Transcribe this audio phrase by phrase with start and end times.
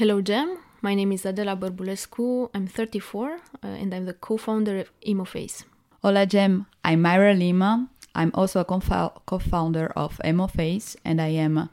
[0.00, 0.56] Hello, Jem.
[0.80, 2.48] My name is Adela Bărbulescu.
[2.54, 5.64] I'm 34 uh, and I'm the co founder of EmoFace.
[6.02, 6.64] Hola, Jem.
[6.82, 7.86] I'm Mayra Lima.
[8.14, 11.68] I'm also a co founder of EmoFace and I am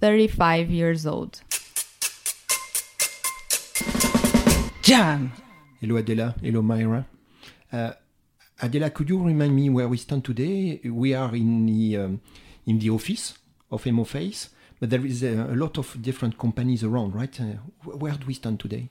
[0.00, 1.40] 35 years old.
[4.82, 5.32] Jam!
[5.80, 6.36] Hello, Adela.
[6.40, 7.04] Hello, Mayra.
[7.72, 7.94] Uh,
[8.62, 10.80] Adela, could you remind me where we stand today?
[10.84, 12.20] We are in the, um,
[12.64, 13.34] in the office
[13.72, 14.50] of EmoFace
[14.82, 17.40] but there is a, a lot of different companies around, right?
[17.40, 17.54] Uh,
[17.84, 18.90] where do we stand today?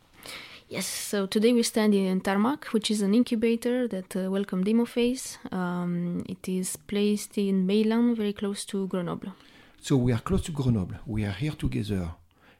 [0.69, 5.37] Yes, so today we stand in Tarmac, which is an incubator that uh, welcomed EmoFace.
[5.51, 9.33] Um, it is placed in Meylan, very close to Grenoble.
[9.81, 10.95] So we are close to Grenoble.
[11.05, 12.11] We are here together.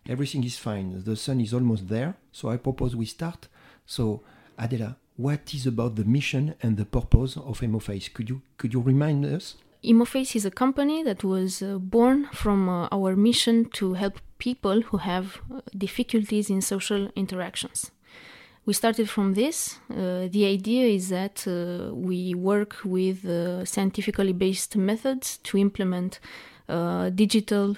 [0.10, 1.02] Everything is fine.
[1.02, 2.16] The sun is almost there.
[2.34, 3.48] So I propose we start.
[3.86, 4.24] So
[4.58, 8.12] Adela, what is about the mission and the purpose of EmoFace?
[8.12, 9.56] Could you could you remind us?
[9.84, 14.82] EmoFace is a company that was uh, born from uh, our mission to help people
[14.82, 17.90] who have uh, difficulties in social interactions.
[18.68, 19.80] We started from this.
[19.90, 26.20] Uh, the idea is that uh, we work with uh, scientifically based methods to implement
[27.16, 27.76] digital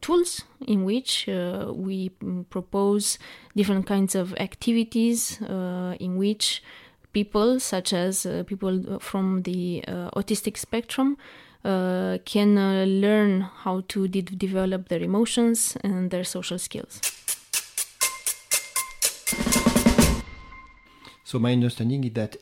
[0.00, 3.18] tools in which we mm, propose
[3.56, 5.40] different kinds of activities
[5.98, 6.62] in which
[7.12, 11.16] people, such as uh, people from the uh, autistic spectrum,
[11.64, 12.56] uh, can
[13.00, 17.00] learn how to de- develop their emotions and their social skills.
[21.24, 22.38] So my understanding is that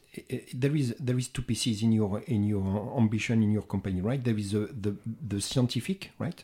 [0.54, 4.22] there is there is two pieces in your in your ambition in your company, right?
[4.22, 4.96] There is the the,
[5.28, 6.42] the scientific right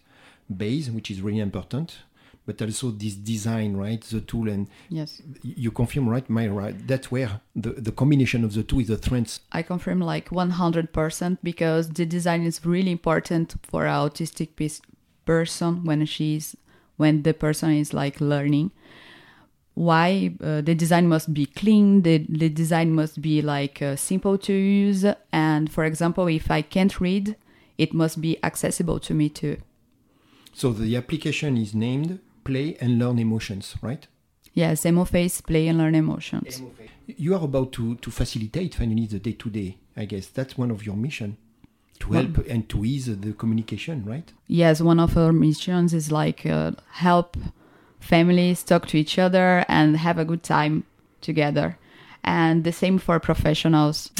[0.54, 2.02] base, which is really important,
[2.46, 4.00] but also this design, right?
[4.02, 6.74] The tool and yes, you confirm, right, Mayra?
[6.86, 9.40] That's where the the combination of the two is the strength.
[9.52, 14.50] I confirm like one hundred percent because the design is really important for an autistic
[15.24, 16.56] person when she's
[16.96, 18.70] when the person is like learning.
[19.74, 24.38] Why uh, the design must be clean, the, the design must be like uh, simple
[24.38, 27.34] to use, and for example, if I can't read,
[27.76, 29.56] it must be accessible to me too.
[30.52, 34.06] So the application is named play and learn emotions, right?
[34.52, 36.62] Yes, EmoFace, play and learn emotions.
[37.06, 40.28] You are about to, to facilitate finally the day to day, I guess.
[40.28, 41.36] That's one of your mission
[42.00, 44.32] to help well, and to ease the communication, right?
[44.46, 47.36] Yes, one of our missions is like uh, help
[47.98, 50.84] families talk to each other and have a good time
[51.20, 51.78] together.
[52.22, 54.10] And the same for professionals.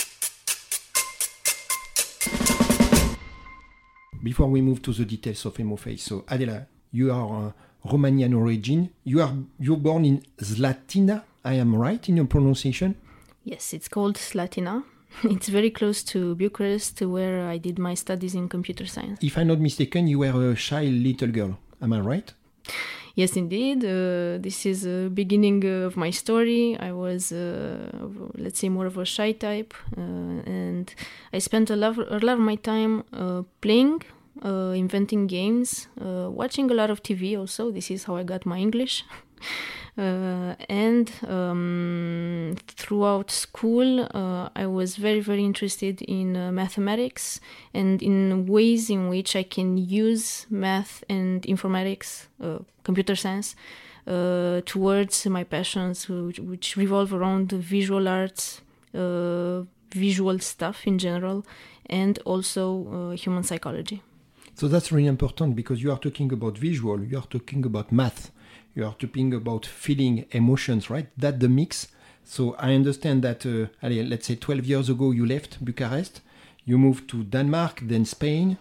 [4.23, 7.53] Before we move to the details of EmoFace, so Adela, you are uh,
[7.85, 8.91] Romanian origin.
[9.05, 11.23] You are you born in Zlatina.
[11.45, 12.95] I am right in your pronunciation.
[13.45, 14.83] Yes, it's called Slatina.
[15.25, 19.19] It's very close to Bucharest, where I did my studies in computer science.
[19.23, 21.59] If I'm not mistaken, you were a shy little girl.
[21.81, 22.33] Am I right?
[23.15, 23.85] Yes, indeed.
[23.85, 26.77] Uh, this is the beginning of my story.
[26.81, 27.87] I was, uh,
[28.37, 30.93] let's say, more of a shy type, uh, and
[31.33, 34.03] I spent a lot, a lot of my time uh, playing
[34.43, 37.71] uh, inventing games, uh, watching a lot of TV also.
[37.71, 39.05] This is how I got my English.
[39.97, 47.39] Uh, and um, throughout school, uh, I was very, very interested in uh, mathematics
[47.73, 53.55] and in ways in which I can use math and informatics, uh, computer science,
[54.07, 58.61] towards my passions, which, which, revolve around visual arts,
[58.93, 61.47] visual stuff in general,
[61.87, 64.03] and also human psychology.
[64.55, 68.31] So that's really important because you are talking about visual, you are talking about math,
[68.75, 71.09] you are talking about feeling emotions, right?
[71.19, 71.89] That the mix.
[72.23, 76.21] So I understand that, uh, let's say 12 years ago you left Bucharest,
[76.65, 78.57] you moved to Denmark, then Spain,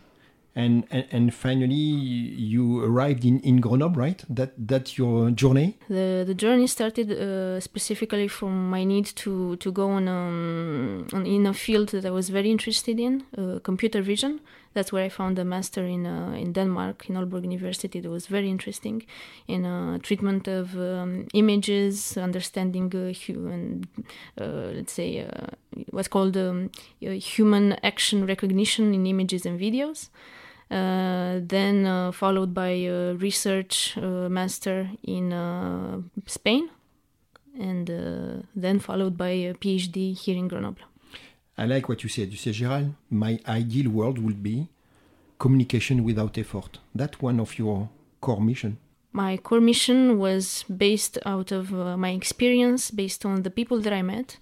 [0.55, 4.23] and, and, and finally you arrived in, in Grenoble, right?
[4.29, 5.77] That that's your journey.
[5.89, 11.25] The the journey started uh, specifically from my need to to go on, um, on
[11.25, 14.39] in a field that I was very interested in, uh, computer vision.
[14.73, 17.99] That's where I found a master in uh, in Denmark in Aalborg University.
[17.99, 19.05] That was very interesting
[19.47, 23.83] in uh, treatment of um, images, understanding uh, human,
[24.39, 25.27] uh, let's say
[25.91, 26.69] what's called um,
[26.99, 30.09] human action recognition in images and videos.
[30.71, 35.31] Uh, then uh, followed by a research uh, master in
[36.25, 36.67] Spain,
[37.59, 37.87] and
[38.55, 40.92] then followed by a PhD here in Grenoble.
[41.57, 42.31] I like what you said.
[42.31, 44.67] You said, Gérald, my ideal world would be
[45.39, 46.79] communication without effort.
[46.95, 47.89] That one of your
[48.21, 48.77] core mission.
[49.11, 53.93] My core mission was based out of uh, my experience, based on the people that
[53.93, 54.37] I met.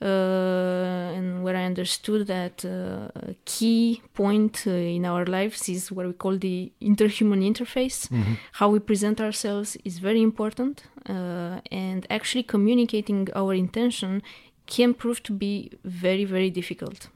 [0.00, 5.90] uh, and where I understood that uh, a key point uh, in our lives is
[5.90, 8.08] what we call the interhuman interface.
[8.52, 14.22] How we present ourselves is very important, uh, and actually communicating our intention
[14.66, 17.08] can prove to be very, very difficult.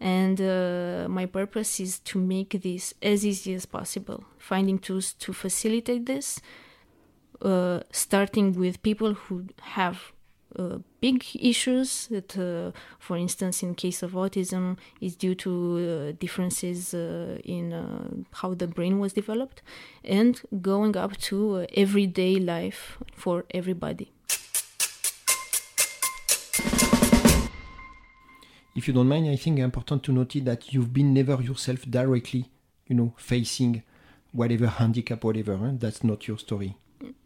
[0.00, 5.32] And uh, my purpose is to make this as easy as possible, finding tools to
[5.32, 6.40] facilitate this,
[7.40, 10.12] uh, starting with people who have
[10.56, 16.12] uh, big issues that, uh, for instance, in case of autism, is due to uh,
[16.18, 19.62] differences uh, in uh, how the brain was developed,
[20.04, 24.13] and going up to uh, everyday life for everybody.
[28.74, 31.82] If you don't mind, I think it's important to note that you've been never yourself
[31.88, 32.50] directly,
[32.88, 33.82] you know, facing
[34.32, 35.56] whatever handicap, whatever.
[35.56, 35.72] Huh?
[35.78, 36.76] That's not your story.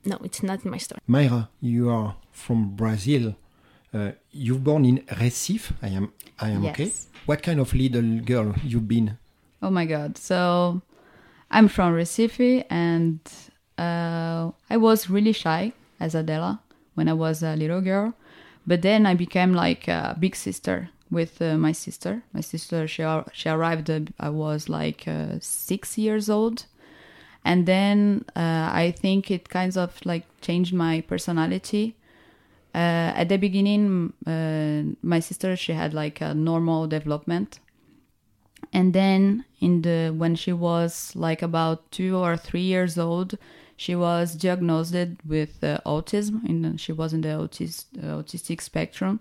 [0.05, 1.01] No, it's not my story.
[1.09, 3.35] Mayra, you are from Brazil.
[3.95, 5.73] Uh, you've born in Recife.
[5.83, 6.13] I am.
[6.39, 6.85] I am okay.
[6.85, 7.07] Yes.
[7.25, 9.17] What kind of little girl you've been?
[9.63, 10.19] Oh my god.
[10.19, 10.83] So
[11.51, 13.21] I'm from Recife and
[13.79, 16.61] uh, I was really shy as Adela
[16.95, 18.15] when I was a little girl.
[18.67, 22.23] But then I became like a big sister with uh, my sister.
[22.33, 26.67] My sister, she, she arrived, uh, I was like uh, six years old.
[27.45, 31.95] And then uh, I think it kind of like changed my personality.
[32.75, 34.13] At the beginning,
[35.03, 37.59] my sister, she had like a normal development
[38.73, 43.37] and then in the when she was like about two or three years old
[43.77, 44.95] she was diagnosed
[45.27, 49.21] with autism and she was in the autis- autistic spectrum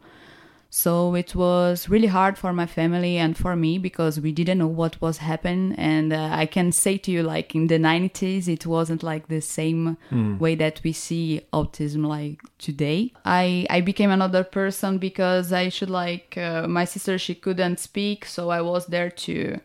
[0.78, 4.68] so it was really hard for my family and for me because we didn't know
[4.68, 8.64] what was happening and uh, i can say to you like in the 90s it
[8.68, 9.98] wasn't like the same
[10.40, 13.12] way that we see autism like today.
[13.26, 18.26] I i became another person because i should like uh, my sister she couldn't speak.
[18.26, 19.60] So i was there to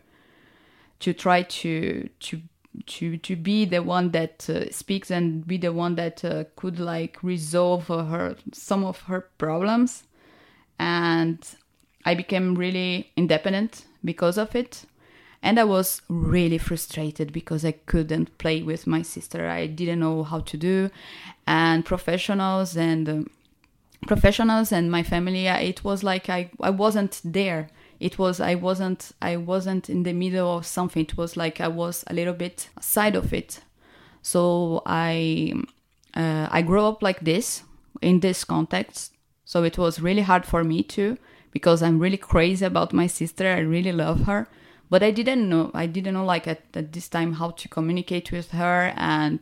[0.99, 2.41] to try to to
[2.87, 6.79] to to be the one that uh, speaks and be the one that uh, could
[6.79, 10.03] like resolve her some of her problems
[10.79, 11.39] and
[12.05, 14.83] I became really independent because of it.
[15.41, 19.49] And I was really frustrated because I couldn't play with my sister.
[19.49, 20.89] I didn't know how to do,
[21.45, 23.29] and professionals and um,
[24.07, 25.47] professionals and my family.
[25.47, 27.69] uh, It was like I I wasn't there.
[27.99, 31.03] It was I wasn't I wasn't in the middle of something.
[31.03, 33.59] It was like I was a little bit side of it.
[34.21, 35.53] So I
[36.15, 37.63] uh, I grew up like this
[38.01, 39.12] in this context.
[39.53, 41.19] So it was really hard for me too
[41.51, 43.45] because I'm really crazy about my sister.
[43.47, 44.47] I really love her,
[44.89, 45.69] but I didn't know.
[45.75, 49.41] I didn't know like at, at this time how to communicate with her, and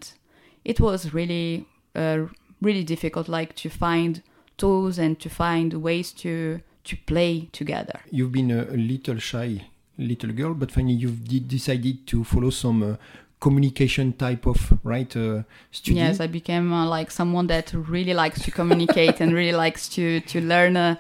[0.65, 1.65] it was really
[1.95, 2.25] uh,
[2.61, 4.21] really difficult like to find
[4.57, 8.01] tools and to find ways to to play together.
[8.11, 9.61] You've been a, little shy
[9.97, 12.95] little girl, but finally you've de- decided to follow some uh,
[13.41, 15.97] communication type of right uh, study.
[15.97, 20.21] Yes, I became uh, like someone that really likes to communicate and really likes to
[20.21, 20.95] to learn uh,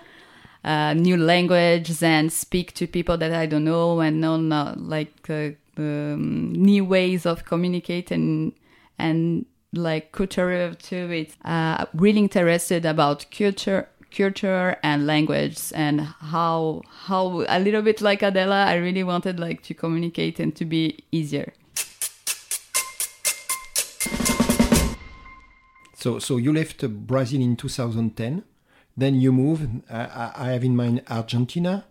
[0.65, 5.29] uh, new languages and speak to people that I don't know and know uh, like
[5.29, 8.53] uh, um, new ways of communicating
[8.97, 11.09] and like culture too.
[11.11, 18.01] It's uh, really interested about culture culture and language and how how a little bit
[18.01, 21.53] like Adela I really wanted like to communicate and to be easier
[26.01, 28.43] So, so you left Brazil in 2010.
[28.97, 29.67] Then you move.
[29.89, 31.85] I, I- have in mind Argentina,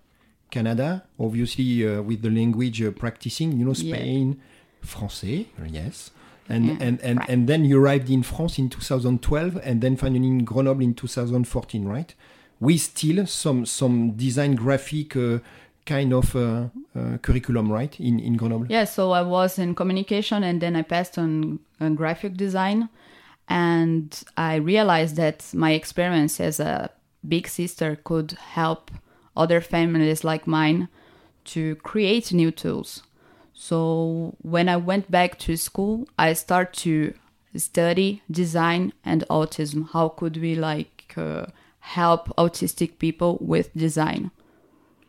[0.51, 3.53] Canada, obviously uh, with the language uh, practicing.
[3.59, 3.95] You know, Yeah.
[3.97, 4.41] Spain,
[4.85, 6.11] Français, yes.
[6.49, 7.29] And, Yeah, and, and, right.
[7.29, 11.85] and then you arrived in France in 2012 and then finally in Grenoble in 2014,
[11.85, 12.13] right?
[12.59, 15.39] With still some some design graphic uh,
[15.87, 17.99] kind of uh, uh, curriculum, right?
[18.01, 18.67] In, in Grenoble.
[18.69, 22.89] Yeah, so I was in communication and then I passed on, on graphic design.
[23.51, 26.91] And I realized that my experience as a
[27.29, 28.93] big sister could help
[29.37, 30.89] other families like mine
[31.47, 33.03] to create new tools.
[33.53, 37.15] So when I went back to school, I started to
[37.57, 39.91] study design and autism.
[39.93, 41.47] How could we like uh,
[41.81, 44.31] help autistic people with design?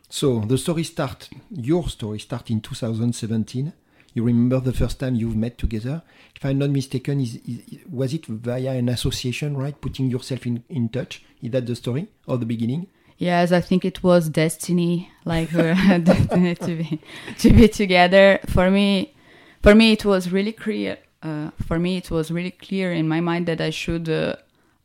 [0.08, 3.72] So the story start, your story start in 2017.
[4.14, 6.02] You remember the first time you've met together?
[6.36, 9.78] If I'm not mistaken, is, is was it via an association, right?
[9.80, 11.24] Putting yourself in, in touch.
[11.40, 12.88] Is that the story or the beginning?
[13.18, 17.00] Yes, I think it was destiny, like destiny to be
[17.38, 18.40] to be together.
[18.46, 19.14] For me,
[19.62, 20.98] for me, it was really clear.
[21.22, 24.36] Uh, for me, it was really clear in my mind that I should uh,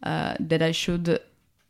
[0.04, 1.20] uh, that I should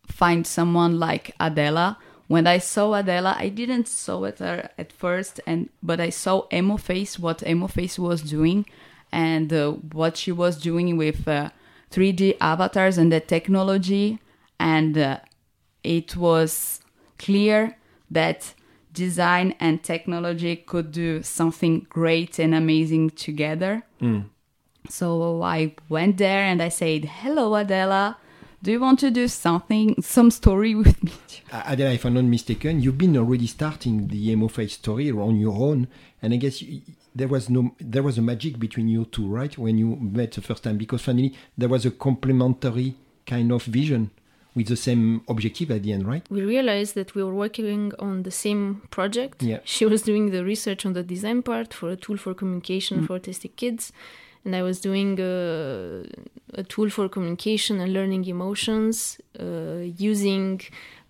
[0.06, 1.98] find someone like Adela.
[2.27, 6.43] When I saw Adela, I didn't saw it her at first, and but I saw
[6.51, 8.65] Emo Face, what Emo Face was doing,
[9.12, 11.50] and uh, what she was doing with uh,
[11.91, 14.19] 3D avatars and the technology,
[14.60, 15.19] and uh,
[15.84, 16.81] it was
[17.17, 17.77] clear
[18.12, 18.53] that
[18.93, 23.84] design and technology could do something great and amazing together.
[24.89, 28.17] So I went there and I said, "Hello, Adela.
[28.64, 31.12] Do you want to do something, some story with me?"
[31.52, 35.56] Uh, Adela, if I'm not mistaken, you've been already starting the emo story on your
[35.56, 35.88] own,
[36.22, 36.82] and I guess you,
[37.16, 39.58] there was no there was a magic between you two, right?
[39.58, 42.96] When you met the first time, because finally there was a complementary
[43.26, 44.12] kind of vision
[44.56, 46.26] with the same objective at the end, right?
[46.32, 49.44] we realized that we were working on the same project.
[49.44, 49.60] Yeah.
[49.64, 53.20] She was doing the research on the design part for a tool for communication for
[53.20, 53.94] autistic kids,
[54.46, 56.03] and I was doing uh,
[56.53, 60.62] a tool for communication and learning emotions uh, using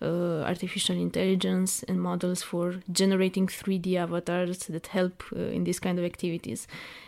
[0.02, 5.98] uh, artificial intelligence and models for generating 3D avatars that help uh, in these kind
[5.98, 6.66] of activities.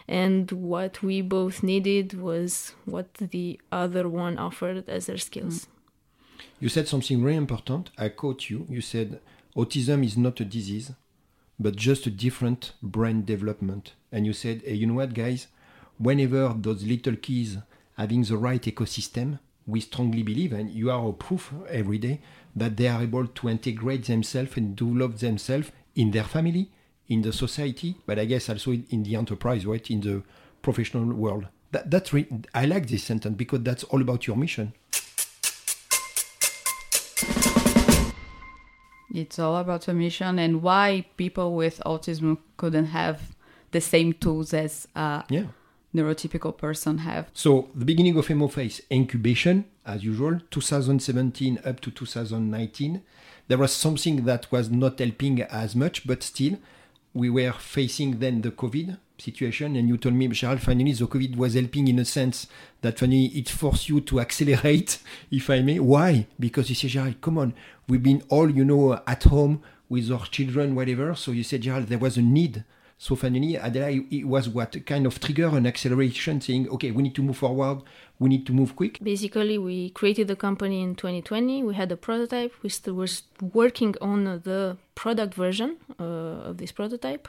[0.08, 5.68] And what we both needed was what the other one offered as their skills.
[6.58, 7.90] You said something very important.
[7.98, 8.66] I quote you.
[8.68, 9.20] You said
[9.56, 10.92] autism is not a disease,
[11.58, 13.94] but just a different brain development.
[14.12, 15.46] And you said, hey, you know what, guys?
[16.00, 17.58] Whenever those little kids
[17.98, 22.22] having the right ecosystem, we strongly believe, and you are a proof every day,
[22.56, 26.70] that they are able to integrate themselves and develop themselves in their family,
[27.08, 30.22] in the society, but I guess also in, the enterprise, right, in the
[30.62, 31.48] professional world.
[31.72, 34.72] That, that's re- I like this sentence because that's all about your mission.
[39.12, 43.36] It's all about a mission and why people with autism couldn't have
[43.72, 45.48] the same tools as a Yeah.
[45.94, 47.30] Neurotypical person have.
[47.34, 53.02] So the beginning of Emoface incubation, as usual, 2017 up to 2019.
[53.48, 56.58] There was something that was not helping as much, but still,
[57.12, 61.36] we were facing then the COVID situation, and you told me, Charles, finally the COVID
[61.36, 62.46] was helping in a sense
[62.80, 64.98] that finally it forced you to accelerate,
[65.30, 65.80] if I may.
[65.80, 66.26] Why?
[66.38, 67.54] Because you say, Gerald, come on,
[67.88, 71.14] we've been all, you know, at home with our children, whatever.
[71.16, 72.64] So you said, Gerald, there was a need.
[73.02, 77.14] So finally, Adela, it was what kind of trigger an acceleration, saying, okay, we need
[77.14, 77.80] to move forward,
[78.18, 78.98] we need to move quick.
[79.02, 81.62] Basically, we created the company in 2020.
[81.62, 82.52] We had a prototype.
[82.62, 83.08] We still were
[83.54, 87.26] working on the product version uh, of this prototype.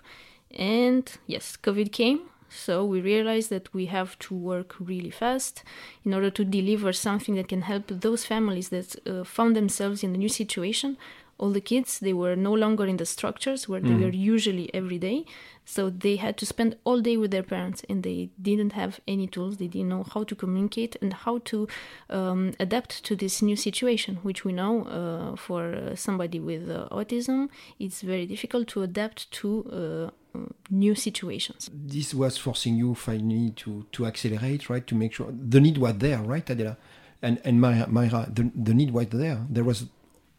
[0.54, 2.20] And yes, COVID came.
[2.50, 5.64] So we realized that we have to work really fast
[6.04, 10.14] in order to deliver something that can help those families that uh, found themselves in
[10.14, 10.98] a new situation.
[11.42, 15.00] All the kids, they were no longer in the structures where they were usually every
[15.00, 15.26] day.
[15.66, 19.28] So they had to spend all day with their parents and they didn't have any
[19.28, 19.58] tools.
[19.58, 21.68] They didn't know how to communicate and how to
[22.10, 26.88] um, adapt to this new situation, which we know uh, for uh, somebody with uh,
[26.92, 31.70] autism, it's very difficult to adapt to uh, uh, new situations.
[31.74, 34.86] This was forcing you finally to, to accelerate, right?
[34.88, 36.78] To make sure the need was there, right, Adela?
[37.22, 39.40] And and Mayra, Mayra the, the need was there.
[39.50, 39.86] There was,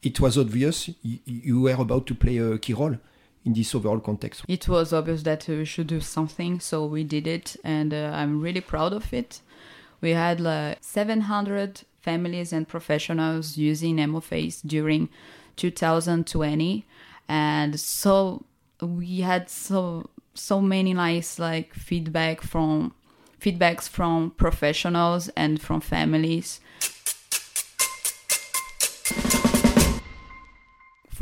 [0.02, 2.96] it was obvious you, were about to play a key role
[3.44, 4.44] in this overall context.
[4.48, 8.40] It was obvious that we should do something, so we did it, and uh, I'm
[8.40, 9.40] really proud of it.
[10.00, 15.08] We had like 700 families and professionals using Emoface during
[15.56, 16.86] 2020,
[17.28, 18.44] and so
[18.80, 22.94] we had so so many nice like feedback from
[23.40, 26.60] feedbacks from professionals and from families.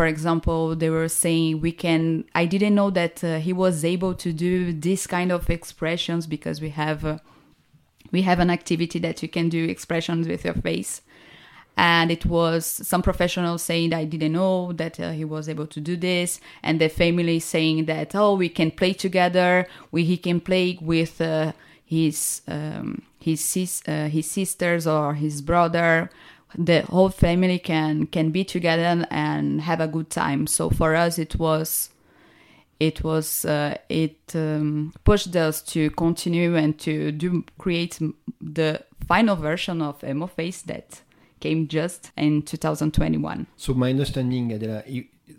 [0.00, 2.24] For example, they were saying we can.
[2.34, 6.58] I didn't know that uh, he was able to do this kind of expressions because
[6.58, 7.18] we have uh,
[8.10, 11.02] we have an activity that you can do expressions with your face,
[11.76, 15.80] and it was some professionals saying I didn't know that uh, he was able to
[15.82, 20.40] do this, and the family saying that oh we can play together, we he can
[20.40, 21.52] play with uh,
[21.84, 26.08] his um, his sis, uh, his sisters or his brother
[26.56, 31.18] the whole family can can be together and have a good time so for us
[31.18, 31.90] it was
[32.80, 37.98] it was uh, it um, pushed us to continue and to do create
[38.40, 41.02] the final version of Emoface that
[41.40, 44.82] came just in 2021 So my understanding, Adela,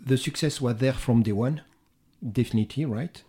[0.04, 1.62] the success was there from day one,
[2.32, 3.22] definitely, right?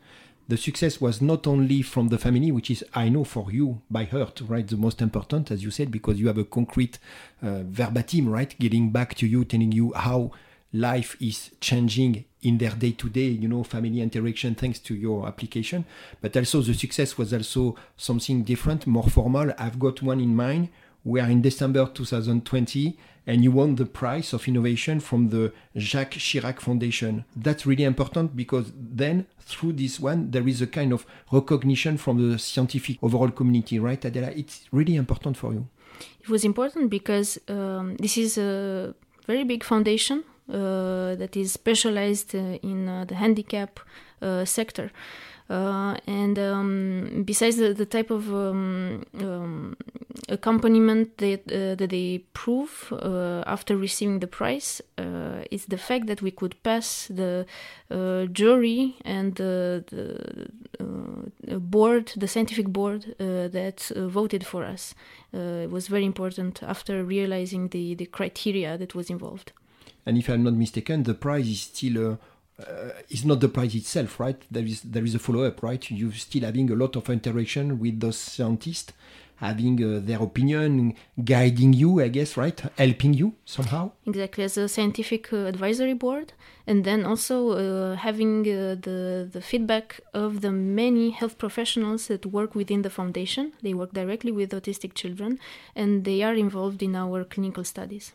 [0.47, 4.03] The success was not only from the family, which is, I know, for you by
[4.03, 4.67] heart, right?
[4.67, 7.00] The most important, as you said, because you have a concrete
[7.41, 8.53] uh, verbatim, right?
[8.59, 10.31] Getting back to you, telling you how
[10.73, 15.27] life is changing in their day to day, you know, family interaction thanks to your
[15.27, 15.85] application.
[16.19, 19.53] But also the success was also something different, more formal.
[19.57, 20.69] I've got one in mind
[21.03, 26.15] we are in December 2020 and you won the prize of innovation from the Jacques
[26.15, 27.24] Chirac Foundation.
[27.36, 32.31] That's really important because then through this one, there is a kind of recognition from
[32.31, 34.27] the scientific overall community, right, Adela?
[34.27, 35.67] It's really important for you.
[36.22, 38.93] It was important because um, this is a
[39.25, 43.79] very big foundation uh, that is specialized uh, in uh, the handicap
[44.22, 44.91] uh, sector.
[45.50, 49.75] Uh, and um, besides the, the, type of um, um,
[50.29, 56.07] accompaniment that, uh, that they prove uh, after receiving the prize uh, is the fact
[56.07, 57.45] that we could pass the
[57.91, 64.95] uh, jury and the, the board, the scientific board that voted for us.
[65.33, 69.51] it was very important after realizing the, the criteria that was involved.
[70.05, 72.17] And if I'm not mistaken, the prize is still
[72.60, 74.39] uh, it's not the prize itself, right?
[74.51, 75.89] There is there is a follow up, right?
[75.89, 78.93] You're still having a lot of interaction with those scientists,
[79.38, 80.93] having uh, their opinion,
[81.24, 82.60] guiding you, I guess, right?
[82.77, 83.91] Helping you somehow.
[84.05, 86.33] Exactly, as a scientific uh, advisory board,
[86.67, 92.25] and then also uh, having uh, the the feedback of the many health professionals that
[92.27, 93.53] work within the foundation.
[93.63, 95.39] They work directly with autistic children,
[95.75, 98.13] and they are involved in our clinical studies.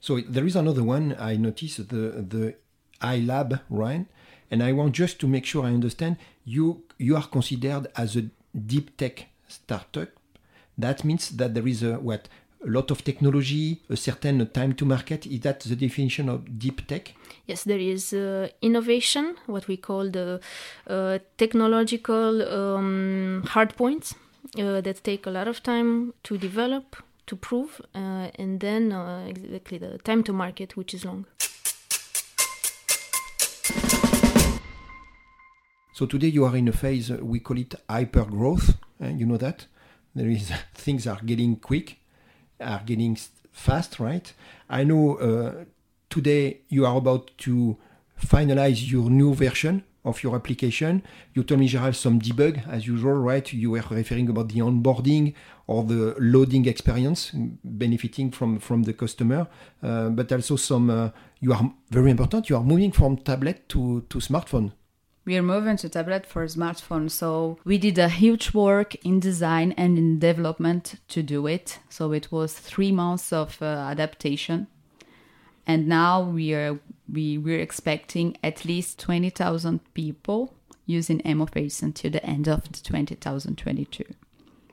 [0.00, 2.54] So there is another one I noticed the the
[3.00, 4.06] iLab, right?
[4.50, 8.24] And I want just to make sure I understand you you are considered as a
[8.54, 10.08] deep tech startup.
[10.78, 12.28] That means that there is a what
[12.64, 15.26] a lot of technology, a certain time to market.
[15.26, 17.14] Is that the definition of deep tech?
[17.46, 20.40] Yes, there is uh, innovation, what we call the
[20.88, 24.14] uh, technological um, hard points
[24.58, 29.24] uh, that take a lot of time to develop, to prove, uh, and then uh,
[29.28, 31.26] exactly the time to market, which is long.
[35.96, 38.76] So today you are in a phase uh, we call it hyper growth.
[39.02, 39.64] Uh, you know that
[40.14, 42.00] there is things are getting quick,
[42.60, 43.16] are getting
[43.50, 44.30] fast, right?
[44.68, 45.64] I know uh,
[46.10, 47.78] today you are about to
[48.22, 51.02] finalize your new version of your application.
[51.32, 53.50] You told me, Gerald, some debug as usual, right?
[53.50, 55.32] You were referring about the onboarding
[55.66, 57.30] or the loading experience
[57.64, 59.46] benefiting from, from the customer,
[59.82, 61.08] uh, but also some, uh,
[61.40, 64.72] you are very important, you are moving from tablet to, to smartphone
[65.26, 69.74] we are moving to tablet for smartphone so we did a huge work in design
[69.76, 71.80] and in development to do it.
[71.88, 74.68] So it was three months of uh, adaptation.
[75.66, 76.78] And now we are
[77.12, 80.54] we we're expecting at least 20000 people
[80.86, 84.04] using emoface until the end of the 2022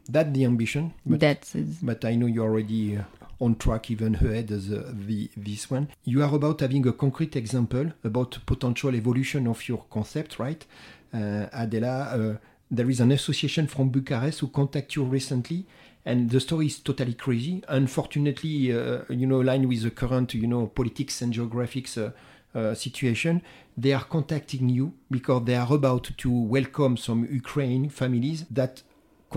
[0.09, 3.03] that's the ambition but, that's but i know you already uh,
[3.39, 5.89] on track even ahead as uh, the, this one.
[6.03, 10.65] You are about having a concrete example about potential evolution of your concept, right?
[11.13, 12.37] Uh, Adela, uh,
[12.71, 15.65] there is an association from Bucharest who contacted you recently
[16.05, 17.63] and the story is totally crazy.
[17.67, 22.11] Unfortunately, uh, you know, aligned with the current, you know, politics and geographics uh,
[22.57, 23.41] uh, situation,
[23.77, 28.83] they are contacting you because they are about to welcome some Ukraine families that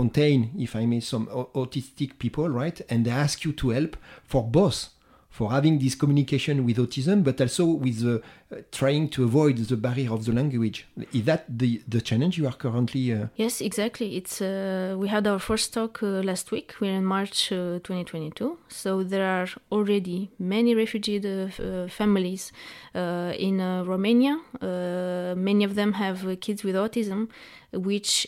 [0.00, 1.26] contain, if I may, some
[1.62, 2.80] autistic people, right?
[2.90, 4.90] And they ask you to help for both
[5.36, 8.22] for having this communication with autism, but also with
[8.70, 10.86] trying to avoid the barrier of the language.
[11.12, 13.12] Is that the, the challenge you are currently?
[13.12, 13.26] Uh...
[13.34, 14.16] Yes, exactly.
[14.16, 16.74] It's uh, we had our first talk uh, last week.
[16.80, 22.52] We're in March uh, 2022, so there are already many refugee uh, families
[22.94, 24.38] in Romania.
[25.36, 27.28] many of them have kids with autism
[27.72, 28.26] which,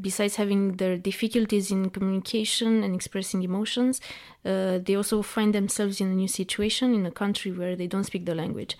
[0.00, 4.00] besides having their difficulties in communication and expressing emotions,
[4.42, 8.26] they also find themselves in a new situation in a country where they don't speak
[8.26, 8.76] the language.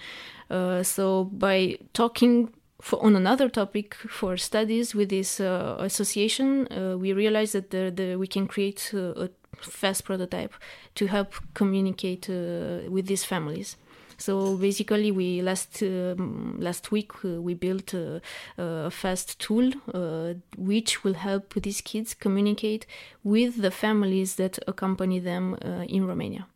[0.50, 6.96] Uh, so, by talking for, on another topic for studies with this uh, association, uh,
[6.98, 10.52] we realized that the, the, we can create a fast prototype
[10.94, 13.76] to help communicate uh, with these families.
[14.16, 18.20] So basically, we last um, last week uh, we built a,
[18.58, 22.86] a fast tool uh, which will help these kids communicate
[23.24, 26.46] with the families that accompany them uh, in Romania.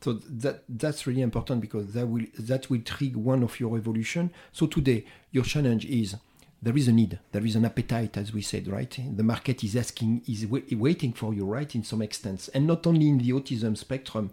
[0.00, 4.32] So that that's really important because that will that will trigger one of your evolution.
[4.52, 6.16] So today your challenge is
[6.62, 8.98] there is a need, there is an appetite, as we said, right?
[9.16, 13.08] The market is asking, is waiting for you, right, in some extent, and not only
[13.08, 14.30] in the autism spectrum.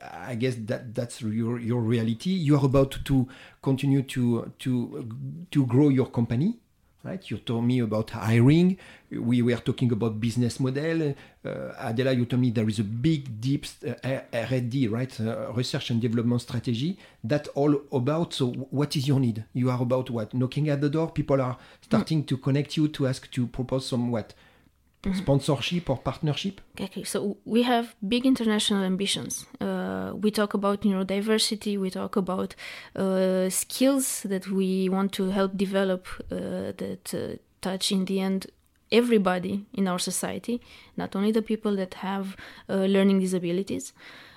[0.00, 2.30] I guess that that's your your reality.
[2.30, 3.28] You are about to
[3.60, 6.58] continue to to to grow your company,
[7.04, 7.30] right?
[7.30, 8.78] You told me about hiring.
[9.10, 11.14] We were talking about business model.
[11.44, 15.20] Uh, Adela, you told me there is a big, deep uh, R&D, right?
[15.20, 16.98] Uh, research and development strategy.
[17.22, 18.32] That all about.
[18.32, 19.44] So, what is your need?
[19.52, 20.34] You are about what?
[20.34, 21.10] Knocking at the door.
[21.10, 22.26] People are starting mm.
[22.28, 24.34] to connect you to ask to propose some what
[25.12, 26.60] sponsorship or partnership?
[26.80, 29.46] Okay, so we have big international ambitions.
[29.60, 32.54] Uh, we talk about neurodiversity, we talk about
[32.96, 38.46] uh, skills that we want to help develop uh, that uh, touch in the end
[38.92, 40.60] everybody in our society,
[40.96, 42.36] not only the people that have
[42.68, 43.92] uh, learning disabilities.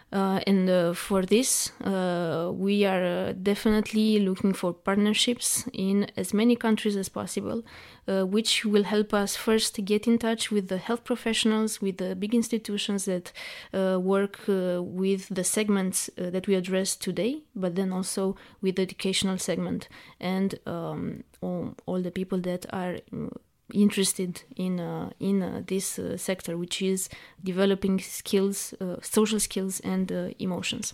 [0.09, 6.33] Uh, and uh, for this, uh, we are uh, definitely looking for partnerships in as
[6.33, 7.61] many countries as possible,
[8.07, 12.15] uh, which will help us first get in touch with the health professionals, with the
[12.15, 13.33] big institutions that
[13.73, 19.37] uh, work with the segments that we address today, but then also with the educational
[19.37, 19.89] segment
[20.21, 22.97] and um, all, all, the people that are
[23.73, 27.09] interested in uh, in uh, this uh, sector, which is
[27.43, 30.93] developing skills, uh, social skills, and uh, emotions.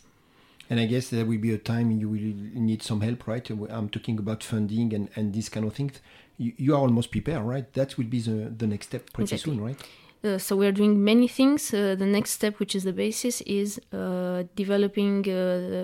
[0.70, 3.48] And I guess there will be a time you will need some help, right?
[3.50, 6.00] I'm talking about funding and, and this kind of things.
[6.38, 7.72] You, you are almost prepared, right?
[7.74, 9.56] That will be the, the next step pretty exactly.
[9.56, 9.78] soon, right?
[10.24, 11.74] Uh, so we are doing many things.
[11.74, 15.24] Uh, the next step, which is the basis, is uh, developing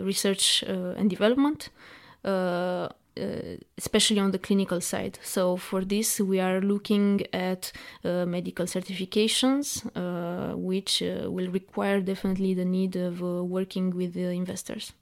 [0.05, 1.69] research and development
[2.23, 2.89] uh,
[3.77, 5.19] especially on the clinical side.
[5.23, 7.71] So for this, we are looking at
[8.03, 14.93] uh, medical certifications, uh, which will require definitely the need of working with the investors.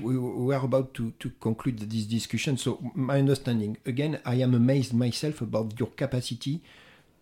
[0.00, 2.56] we, we are about to, to conclude this discussion.
[2.56, 6.62] So, my understanding again, I am amazed myself about your capacity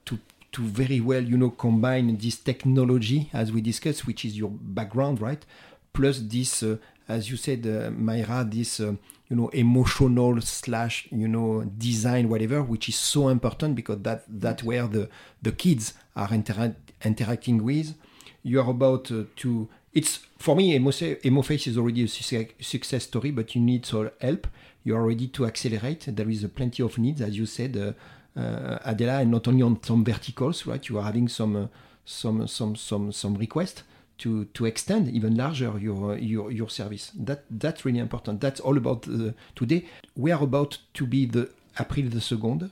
[0.07, 0.19] to
[0.53, 5.21] to very well, you know, combine this technology as we discussed, which is your background,
[5.21, 5.45] right,
[5.97, 6.77] plus this, uh,
[7.09, 8.95] as you said, uh, Mayra, this uh,
[9.29, 14.63] you know emotional slash you know design whatever, which is so important because that that
[14.63, 15.09] where the
[15.43, 17.95] the kids are intera- interacting with.
[18.43, 19.69] You are about to.
[19.93, 22.09] It's for me, Emoface is already a
[22.63, 24.47] success story, but you need some help.
[24.85, 26.05] You are ready to accelerate.
[26.09, 29.83] There is plenty of needs, as you said, uh, uh, Adela, and not only on
[29.83, 30.87] some verticals, right?
[30.87, 31.67] You are having some uh,
[32.05, 33.83] some some some some requests
[34.19, 37.13] to to extend even larger your your your service.
[37.15, 38.41] That that's really important.
[38.41, 39.87] That's all about uh, today.
[40.15, 42.71] We are about to be the April the second.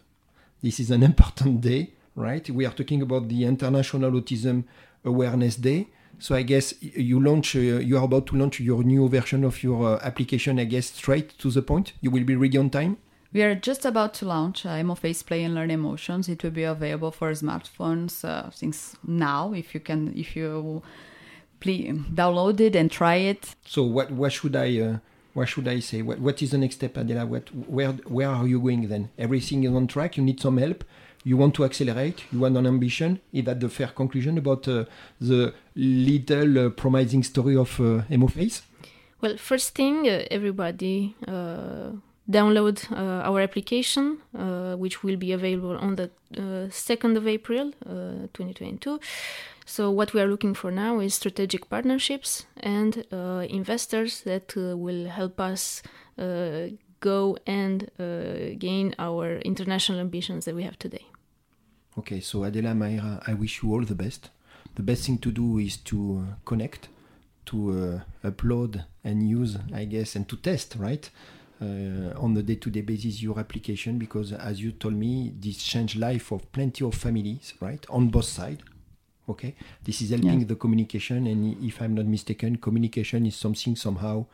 [0.62, 2.48] This is an important day, right?
[2.48, 4.64] We are talking about the International Autism
[5.04, 5.88] Awareness Day.
[6.18, 9.62] So I guess you launch, uh, you are about to launch your new version of
[9.62, 10.58] your uh, application.
[10.58, 11.92] I guess straight to the point.
[12.00, 12.96] You will be ready on time.
[13.32, 16.28] We are just about to launch uh, Emoface Play and Learn Emotions.
[16.28, 19.52] It will be available for smartphones uh, since now.
[19.52, 20.82] If you can, if you
[21.60, 23.54] please download it and try it.
[23.66, 24.98] So what what should I uh,
[25.34, 26.02] what should I say?
[26.02, 27.26] What what is the next step, Adela?
[27.26, 29.10] What where where are you going then?
[29.18, 30.16] Everything is on track.
[30.16, 30.84] You need some help.
[31.24, 32.24] You want to accelerate.
[32.30, 33.20] You want an ambition.
[33.32, 34.84] Is that the fair conclusion about uh,
[35.20, 38.60] the little uh, promising story of uh, Emoface?
[39.22, 41.92] Well, first thing, uh, everybody uh,
[42.30, 47.72] download uh, our application, uh, which will be available on the uh, 2nd of April
[48.32, 48.98] 2022.
[49.66, 54.76] So, what we are looking for now is strategic partnerships and uh, investors that uh,
[54.76, 55.82] will help us
[56.18, 56.68] uh,
[57.00, 61.06] go and uh, gain our international ambitions that we have today.
[61.98, 64.30] Okay, so Adela Mayra, I wish you all the best.
[64.74, 66.88] The best thing to do is to uh, connect,
[67.46, 71.08] to uh, upload and use, I guess, and to test, right?
[71.60, 76.50] On the day-to-day basis your application because as you told me this changed life of
[76.52, 78.62] plenty of families right on both sides
[79.28, 79.54] okay?
[79.82, 80.46] This is helping yeah.
[80.46, 84.26] the communication and if i'm not mistaken communication is something somehow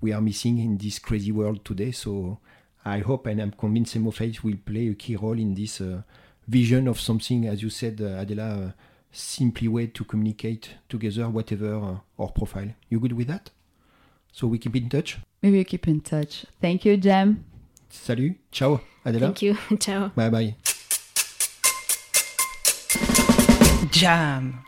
[0.00, 1.92] we are missing in this crazy world today.
[1.92, 2.38] So
[2.84, 6.02] i hope and i'm convinced Emoface will play a key role in this uh,
[6.46, 8.70] vision of something as you said uh, adela uh,
[9.10, 12.68] simply way to communicate together whatever uh, our profile.
[12.88, 13.50] You good with that?
[14.32, 16.46] So we keep in touch maybe we keep in touch.
[16.60, 17.44] Thank you Jem.
[17.90, 18.34] Salut.
[18.50, 18.80] Ciao.
[19.04, 19.56] Adela thank you.
[19.78, 20.08] Ciao.
[20.16, 20.54] Bye bye.
[23.90, 24.64] Jam.